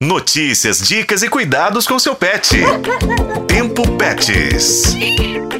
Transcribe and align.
Notícias, 0.00 0.78
dicas 0.78 1.24
e 1.24 1.28
cuidados 1.28 1.84
com 1.84 1.98
seu 1.98 2.14
pet. 2.14 2.56
Tempo 3.48 3.82
Pets. 3.98 4.94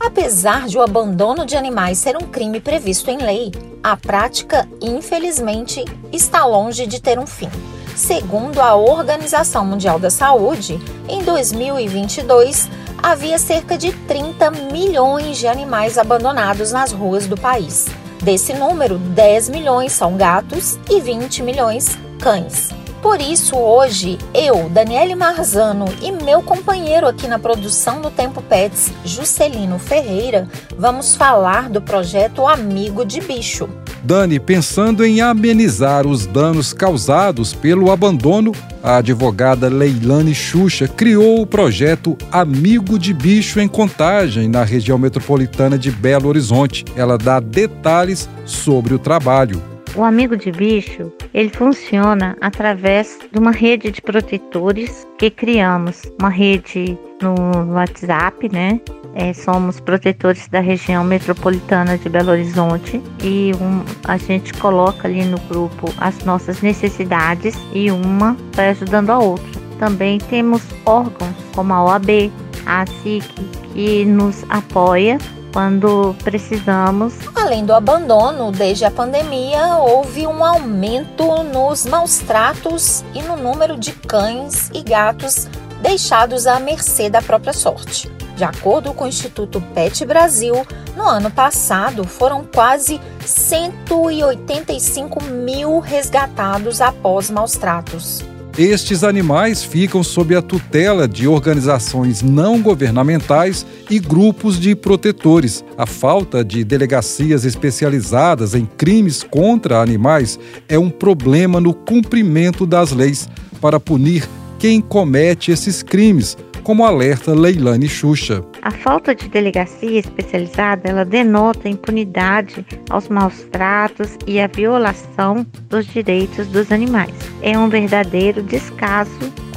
Apesar 0.00 0.66
de 0.66 0.76
o 0.76 0.82
abandono 0.82 1.46
de 1.46 1.56
animais 1.56 1.98
ser 1.98 2.16
um 2.16 2.26
crime 2.26 2.60
previsto 2.60 3.12
em 3.12 3.18
lei, 3.18 3.52
a 3.80 3.96
prática, 3.96 4.68
infelizmente, 4.82 5.84
está 6.12 6.44
longe 6.44 6.84
de 6.84 7.00
ter 7.00 7.16
um 7.16 7.28
fim. 7.28 7.48
Segundo 7.94 8.60
a 8.60 8.74
Organização 8.74 9.64
Mundial 9.64 10.00
da 10.00 10.10
Saúde, 10.10 10.80
em 11.08 11.22
2022 11.22 12.68
havia 13.00 13.38
cerca 13.38 13.78
de 13.78 13.92
30 13.92 14.50
milhões 14.50 15.38
de 15.38 15.46
animais 15.46 15.96
abandonados 15.96 16.72
nas 16.72 16.90
ruas 16.90 17.28
do 17.28 17.36
país. 17.36 17.86
Desse 18.20 18.52
número, 18.52 18.98
10 18.98 19.50
milhões 19.50 19.92
são 19.92 20.16
gatos 20.16 20.76
e 20.90 21.00
20 21.00 21.40
milhões 21.40 21.96
cães. 22.18 22.70
Por 23.04 23.20
isso, 23.20 23.54
hoje, 23.54 24.16
eu, 24.32 24.70
Daniele 24.70 25.14
Marzano 25.14 25.84
e 26.00 26.10
meu 26.10 26.40
companheiro 26.40 27.06
aqui 27.06 27.28
na 27.28 27.38
produção 27.38 28.00
do 28.00 28.10
Tempo 28.10 28.40
Pets, 28.40 28.90
Juscelino 29.04 29.78
Ferreira, 29.78 30.48
vamos 30.78 31.14
falar 31.14 31.68
do 31.68 31.82
projeto 31.82 32.48
Amigo 32.48 33.04
de 33.04 33.20
Bicho. 33.20 33.68
Dani, 34.02 34.40
pensando 34.40 35.04
em 35.04 35.20
amenizar 35.20 36.06
os 36.06 36.24
danos 36.24 36.72
causados 36.72 37.52
pelo 37.52 37.90
abandono, 37.90 38.52
a 38.82 38.96
advogada 38.96 39.68
Leilane 39.68 40.34
Xuxa 40.34 40.88
criou 40.88 41.42
o 41.42 41.46
projeto 41.46 42.16
Amigo 42.32 42.98
de 42.98 43.12
Bicho 43.12 43.60
em 43.60 43.68
Contagem, 43.68 44.48
na 44.48 44.64
região 44.64 44.96
metropolitana 44.96 45.76
de 45.76 45.90
Belo 45.90 46.26
Horizonte. 46.26 46.86
Ela 46.96 47.18
dá 47.18 47.38
detalhes 47.38 48.30
sobre 48.46 48.94
o 48.94 48.98
trabalho. 48.98 49.73
O 49.96 50.02
amigo 50.02 50.36
de 50.36 50.50
bicho, 50.50 51.12
ele 51.32 51.50
funciona 51.50 52.36
através 52.40 53.16
de 53.30 53.38
uma 53.38 53.52
rede 53.52 53.92
de 53.92 54.02
protetores 54.02 55.06
que 55.16 55.30
criamos, 55.30 56.02
uma 56.20 56.28
rede 56.28 56.98
no 57.22 57.72
WhatsApp, 57.74 58.48
né? 58.52 58.80
É, 59.14 59.32
somos 59.32 59.78
protetores 59.78 60.48
da 60.48 60.58
região 60.58 61.04
metropolitana 61.04 61.96
de 61.96 62.08
Belo 62.08 62.32
Horizonte 62.32 63.00
e 63.22 63.52
um, 63.60 63.84
a 64.02 64.16
gente 64.16 64.52
coloca 64.54 65.06
ali 65.06 65.24
no 65.24 65.38
grupo 65.42 65.86
as 65.98 66.24
nossas 66.24 66.60
necessidades 66.60 67.54
e 67.72 67.88
uma 67.92 68.36
vai 68.52 68.70
ajudando 68.70 69.10
a 69.10 69.18
outra. 69.20 69.46
Também 69.78 70.18
temos 70.18 70.62
órgãos 70.84 71.36
como 71.54 71.72
a 71.72 71.84
OAB, 71.84 72.32
a 72.66 72.84
SIC, 72.84 73.32
que 73.72 74.04
nos 74.04 74.44
apoia 74.48 75.18
quando 75.54 76.14
precisamos. 76.24 77.14
Além 77.32 77.64
do 77.64 77.72
abandono, 77.72 78.50
desde 78.50 78.84
a 78.84 78.90
pandemia, 78.90 79.76
houve 79.76 80.26
um 80.26 80.44
aumento 80.44 81.44
nos 81.44 81.86
maus 81.86 82.18
tratos 82.18 83.04
e 83.14 83.22
no 83.22 83.36
número 83.36 83.78
de 83.78 83.92
cães 83.92 84.68
e 84.74 84.82
gatos 84.82 85.48
deixados 85.80 86.48
à 86.48 86.58
mercê 86.58 87.08
da 87.08 87.22
própria 87.22 87.52
sorte. 87.52 88.10
De 88.36 88.42
acordo 88.42 88.92
com 88.92 89.04
o 89.04 89.06
Instituto 89.06 89.60
Pet 89.72 90.04
Brasil, 90.04 90.66
no 90.96 91.04
ano 91.04 91.30
passado 91.30 92.02
foram 92.02 92.44
quase 92.44 93.00
185 93.24 95.22
mil 95.22 95.78
resgatados 95.78 96.80
após 96.80 97.30
maus 97.30 97.52
tratos. 97.52 98.24
Estes 98.56 99.02
animais 99.02 99.64
ficam 99.64 100.04
sob 100.04 100.32
a 100.36 100.40
tutela 100.40 101.08
de 101.08 101.26
organizações 101.26 102.22
não 102.22 102.62
governamentais 102.62 103.66
e 103.90 103.98
grupos 103.98 104.60
de 104.60 104.76
protetores. 104.76 105.64
A 105.76 105.86
falta 105.86 106.44
de 106.44 106.62
delegacias 106.62 107.44
especializadas 107.44 108.54
em 108.54 108.64
crimes 108.64 109.24
contra 109.24 109.82
animais 109.82 110.38
é 110.68 110.78
um 110.78 110.88
problema 110.88 111.60
no 111.60 111.74
cumprimento 111.74 112.64
das 112.64 112.92
leis 112.92 113.28
para 113.60 113.80
punir 113.80 114.28
quem 114.56 114.80
comete 114.80 115.50
esses 115.50 115.82
crimes, 115.82 116.36
como 116.62 116.84
alerta 116.84 117.34
Leilane 117.34 117.88
Xuxa. 117.88 118.44
A 118.64 118.70
falta 118.70 119.14
de 119.14 119.28
delegacia 119.28 120.00
especializada, 120.00 120.88
ela 120.88 121.04
denota 121.04 121.68
impunidade 121.68 122.64
aos 122.88 123.10
maus 123.10 123.42
tratos 123.52 124.16
e 124.26 124.40
a 124.40 124.46
violação 124.46 125.46
dos 125.68 125.86
direitos 125.86 126.46
dos 126.46 126.72
animais. 126.72 127.12
É 127.42 127.58
um 127.58 127.68
verdadeiro 127.68 128.42
descaso 128.42 129.10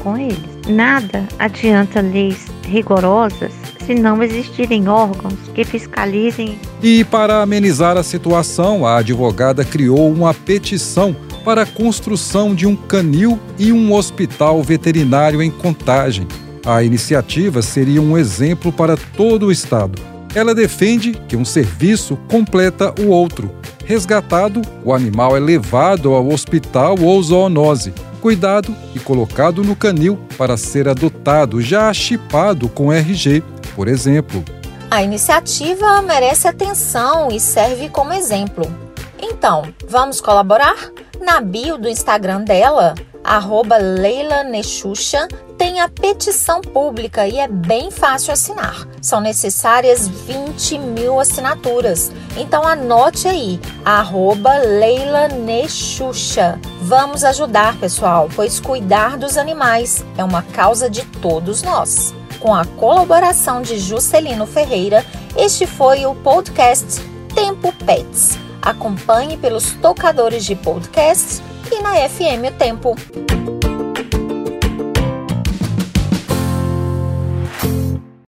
com 0.03 0.17
eles. 0.17 0.43
Nada 0.67 1.25
adianta 1.39 2.01
leis 2.01 2.47
rigorosas 2.65 3.53
se 3.85 3.95
não 3.95 4.21
existirem 4.21 4.89
órgãos 4.89 5.39
que 5.55 5.63
fiscalizem. 5.63 6.59
E 6.83 7.05
para 7.05 7.41
amenizar 7.41 7.95
a 7.95 8.03
situação, 8.03 8.85
a 8.85 8.97
advogada 8.97 9.63
criou 9.63 10.11
uma 10.11 10.33
petição 10.33 11.15
para 11.45 11.61
a 11.61 11.65
construção 11.65 12.53
de 12.53 12.67
um 12.67 12.75
canil 12.75 13.39
e 13.57 13.71
um 13.71 13.93
hospital 13.93 14.61
veterinário 14.61 15.41
em 15.41 15.49
Contagem. 15.49 16.27
A 16.67 16.83
iniciativa 16.83 17.61
seria 17.61 18.01
um 18.01 18.17
exemplo 18.17 18.73
para 18.73 18.97
todo 18.97 19.45
o 19.45 19.51
Estado. 19.53 20.01
Ela 20.35 20.53
defende 20.53 21.13
que 21.25 21.37
um 21.37 21.45
serviço 21.45 22.17
completa 22.29 22.93
o 23.01 23.07
outro. 23.07 23.49
Resgatado, 23.85 24.61
o 24.83 24.93
animal 24.93 25.37
é 25.37 25.39
levado 25.39 26.13
ao 26.13 26.27
hospital 26.27 26.97
ou 27.01 27.23
zoonose, 27.23 27.93
cuidado 28.19 28.75
e 28.93 28.99
colocado 28.99 29.63
no 29.63 29.77
canil 29.77 30.19
para 30.37 30.57
ser 30.57 30.89
adotado, 30.89 31.61
já 31.61 31.93
chipado 31.93 32.67
com 32.67 32.91
RG, 32.91 33.41
por 33.73 33.87
exemplo. 33.87 34.43
A 34.91 35.01
iniciativa 35.01 36.01
merece 36.01 36.49
atenção 36.49 37.29
e 37.31 37.39
serve 37.39 37.87
como 37.87 38.11
exemplo. 38.11 38.69
Então, 39.17 39.73
vamos 39.87 40.19
colaborar? 40.19 40.75
Na 41.21 41.39
bio 41.39 41.77
do 41.77 41.87
Instagram 41.87 42.43
dela, 42.43 42.93
arroba 43.27 43.75
Leila 43.75 44.45
Nexuxa, 44.45 45.27
tem 45.57 45.81
a 45.81 45.89
petição 45.89 46.61
pública 46.61 47.27
e 47.27 47.39
é 47.39 47.47
bem 47.47 47.91
fácil 47.91 48.31
assinar. 48.31 48.87
São 49.01 49.19
necessárias 49.19 50.07
20 50.07 50.79
mil 50.79 51.19
assinaturas. 51.19 52.09
Então 52.37 52.65
anote 52.65 53.27
aí, 53.27 53.59
arroba 53.83 54.53
Leila 54.59 55.27
Nexuxa. 55.27 56.57
Vamos 56.81 57.25
ajudar, 57.25 57.77
pessoal, 57.77 58.29
pois 58.33 58.61
cuidar 58.61 59.17
dos 59.17 59.37
animais 59.37 60.05
é 60.17 60.23
uma 60.23 60.41
causa 60.41 60.89
de 60.89 61.03
todos 61.05 61.61
nós. 61.61 62.15
Com 62.39 62.55
a 62.55 62.63
colaboração 62.63 63.61
de 63.61 63.77
Juscelino 63.77 64.45
Ferreira, 64.45 65.03
este 65.35 65.67
foi 65.67 66.05
o 66.05 66.15
podcast 66.15 67.01
Tempo 67.35 67.73
Pets. 67.85 68.37
Acompanhe 68.61 69.37
pelos 69.37 69.71
tocadores 69.73 70.45
de 70.45 70.55
podcast 70.55 71.41
e 71.71 71.81
na 71.81 72.07
FM 72.07 72.47
o 72.47 72.51
Tempo. 72.57 73.56